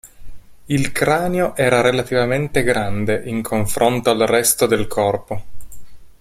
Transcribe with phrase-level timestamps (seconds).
[0.65, 5.43] Il cranio era relativamente grande in confronto al resto del corpo.